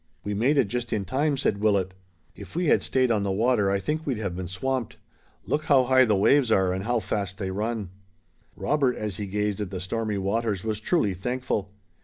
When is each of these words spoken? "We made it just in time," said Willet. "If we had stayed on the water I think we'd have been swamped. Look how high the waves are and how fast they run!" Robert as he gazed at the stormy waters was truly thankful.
"We 0.23 0.33
made 0.33 0.57
it 0.57 0.67
just 0.67 0.91
in 0.91 1.05
time," 1.05 1.37
said 1.37 1.59
Willet. 1.59 1.93
"If 2.35 2.55
we 2.55 2.65
had 2.65 2.81
stayed 2.81 3.11
on 3.11 3.21
the 3.21 3.31
water 3.31 3.69
I 3.69 3.77
think 3.79 4.03
we'd 4.03 4.17
have 4.17 4.35
been 4.35 4.47
swamped. 4.47 4.97
Look 5.45 5.65
how 5.65 5.83
high 5.83 6.05
the 6.05 6.15
waves 6.15 6.51
are 6.51 6.73
and 6.73 6.85
how 6.85 6.99
fast 6.99 7.37
they 7.37 7.51
run!" 7.51 7.91
Robert 8.55 8.95
as 8.95 9.17
he 9.17 9.27
gazed 9.27 9.61
at 9.61 9.69
the 9.69 9.79
stormy 9.79 10.17
waters 10.17 10.63
was 10.63 10.79
truly 10.79 11.13
thankful. 11.13 11.71